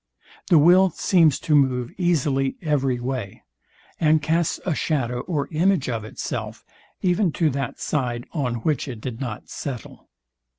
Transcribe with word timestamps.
The 0.49 0.57
will 0.57 0.89
seems 0.89 1.39
to 1.41 1.53
move 1.53 1.91
easily 1.95 2.55
every 2.63 2.99
way, 2.99 3.43
and 3.99 4.19
casts 4.19 4.59
a 4.65 4.73
shadow 4.73 5.19
or 5.19 5.47
image 5.51 5.89
of 5.89 6.03
itself, 6.03 6.65
even 7.03 7.31
to 7.33 7.51
that 7.51 7.79
side, 7.79 8.25
on 8.31 8.55
which 8.63 8.87
it 8.87 8.99
did 8.99 9.21
not 9.21 9.47
settle. 9.47 10.09